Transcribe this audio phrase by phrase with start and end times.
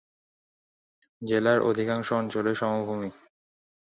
[1.21, 3.09] জেলার অধিকাংশ অঞ্চলই সমভূমি।